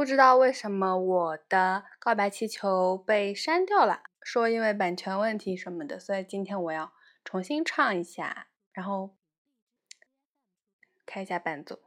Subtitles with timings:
[0.00, 9.14] 不知道为什么我的告白气球被删掉了，说因为版权问题什么的，所以今天我要重新唱一下，然后
[11.04, 11.78] 开一下伴奏，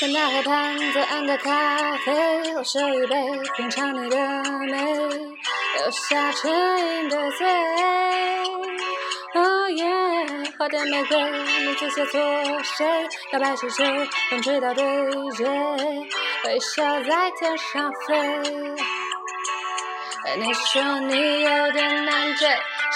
[0.00, 3.16] 在那河畔左岸的咖啡，我手一杯，
[3.56, 4.16] 品尝你的
[4.70, 7.48] 美，留下唇印的嘴。
[9.34, 9.84] 哦耶，
[10.56, 12.20] 花店玫瑰，名字写错
[12.62, 13.08] 谁？
[13.32, 13.84] 告白气球，
[14.30, 14.84] 风吹到对
[15.32, 15.44] 街，
[16.44, 18.16] 微笑在天上飞。
[20.36, 22.48] 你说你有点难追，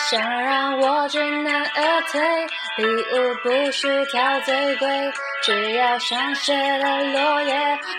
[0.09, 5.13] 想让我知难而退，礼物不需挑最贵。
[5.43, 7.53] 只要香榭的落叶，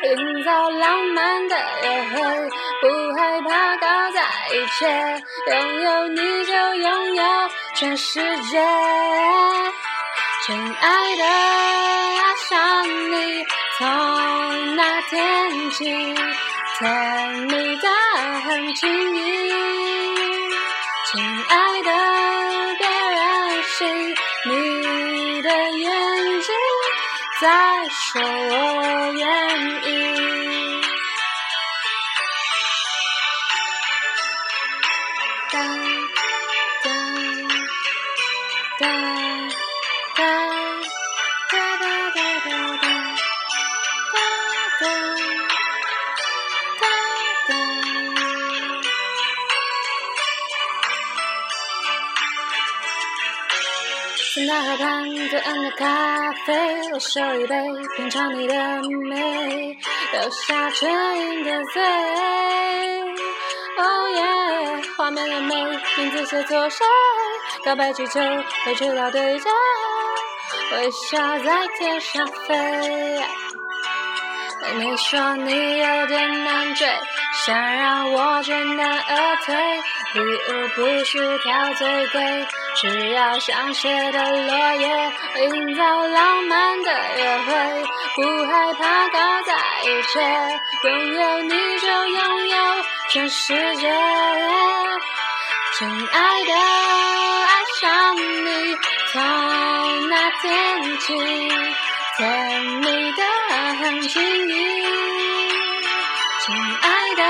[0.04, 2.50] 营造浪漫的约会，
[2.82, 7.24] 不害怕搞砸一切，拥有你就拥有
[7.76, 8.62] 全世界。
[10.46, 13.46] 亲爱的，爱上你，
[13.78, 16.16] 从那天起，
[16.80, 17.90] 甜蜜的
[18.46, 19.20] 很轻易。
[21.12, 21.93] 亲爱的，
[27.44, 27.50] 再
[27.90, 29.28] 说我愿
[29.84, 30.82] 意。
[35.52, 35.60] 哒
[36.82, 36.88] 哒
[38.80, 38.88] 哒
[40.16, 40.53] 哒
[54.36, 57.56] 在大河畔左岸的咖啡，我手一杯，
[57.96, 58.56] 品尝你的
[59.08, 59.78] 美，
[60.12, 61.84] 留下唇印的嘴。
[63.78, 65.56] Oh yeah，，画面的美，
[65.98, 66.84] 名字写错谁？
[67.64, 68.20] 告白气球
[68.66, 69.50] 被吹到对街，
[70.72, 73.22] 微笑在天上飞。
[74.76, 76.88] 你说你有点难追，
[77.46, 79.56] 想让我知难而退，
[80.14, 82.48] 礼物不需挑最贵。
[82.76, 84.88] 只要香榭的落叶，
[85.44, 87.84] 营造浪漫的约会，
[88.16, 89.54] 不害怕搞砸
[89.84, 90.20] 一切，
[90.90, 92.58] 拥有你就拥有
[93.10, 93.88] 全世界。
[95.78, 98.78] 亲爱的，爱上你，
[99.12, 101.14] 从那天起，
[104.04, 104.54] 很轻易。
[106.42, 107.24] 亲爱的，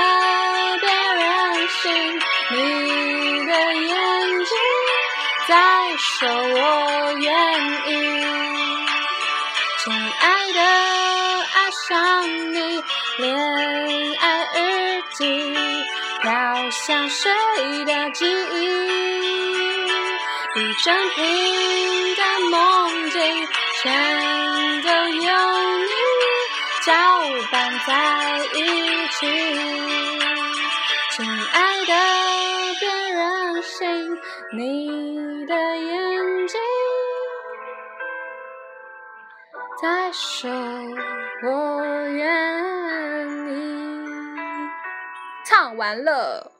[0.80, 1.22] 别任
[1.68, 1.84] 性，
[2.50, 2.56] 你
[3.46, 4.52] 的眼睛。
[5.46, 5.54] 在
[5.96, 7.32] 说我愿
[7.86, 7.90] 意，
[9.84, 10.58] 亲爱的，
[11.54, 11.92] 爱上
[12.52, 12.82] 你，
[13.18, 13.24] 恋
[14.18, 14.24] 爱
[14.56, 14.58] 日
[15.12, 15.54] 记
[16.22, 17.30] 飘向谁
[17.84, 18.64] 的记忆？
[20.56, 21.22] 一整瓶
[22.16, 22.22] 的
[31.86, 31.92] 的，
[32.80, 34.18] 别任性，
[34.52, 35.04] 你。
[35.46, 36.58] 的眼睛，
[39.82, 40.50] 在说
[41.42, 43.52] 我愿意。
[45.44, 46.50] 唱完了。